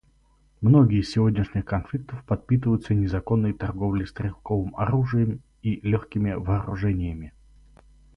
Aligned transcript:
Многие 0.61 1.01
из 1.01 1.11
сегодняшних 1.11 1.63
конфликтов 1.65 2.23
подпитываются 2.25 2.95
незаконной 2.95 3.53
торговлей 3.53 4.07
стрелковым 4.07 4.75
оружием 4.75 5.43
и 5.61 5.75
легкими 5.87 6.33
вооружениями. 6.33 7.33